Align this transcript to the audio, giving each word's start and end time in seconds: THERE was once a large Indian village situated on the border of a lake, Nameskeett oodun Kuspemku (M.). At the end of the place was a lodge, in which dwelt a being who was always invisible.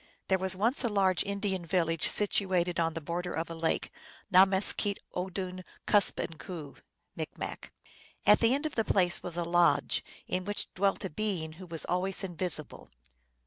THERE 0.29 0.39
was 0.39 0.55
once 0.55 0.83
a 0.83 0.89
large 0.89 1.23
Indian 1.25 1.63
village 1.63 2.07
situated 2.07 2.79
on 2.79 2.95
the 2.95 3.01
border 3.01 3.33
of 3.35 3.51
a 3.51 3.53
lake, 3.53 3.91
Nameskeett 4.31 4.97
oodun 5.15 5.63
Kuspemku 5.85 6.77
(M.). 7.15 7.49
At 8.25 8.39
the 8.39 8.55
end 8.55 8.65
of 8.65 8.73
the 8.73 8.83
place 8.83 9.21
was 9.21 9.37
a 9.37 9.43
lodge, 9.43 10.03
in 10.25 10.43
which 10.43 10.73
dwelt 10.73 11.05
a 11.05 11.09
being 11.11 11.51
who 11.61 11.67
was 11.67 11.85
always 11.85 12.23
invisible. 12.23 12.89